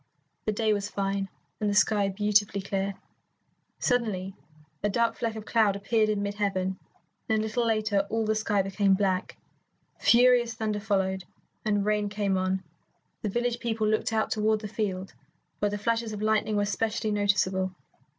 [0.45, 1.29] The day was fine,
[1.59, 2.95] and the sky beautifully clear.
[3.77, 4.33] Suddenly
[4.81, 6.79] a dark fleck of cloud appeared in mid heaven,
[7.29, 9.37] and a little later all the sky became black.
[9.99, 11.25] Furious thunder followed,
[11.63, 12.63] and rain came on.
[13.21, 15.13] The village people looked out toward the field,
[15.59, 17.75] where the flashes of lightning were specially noticeable.